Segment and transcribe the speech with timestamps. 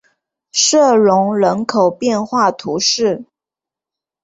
[0.51, 3.23] 瑟隆人口变化图示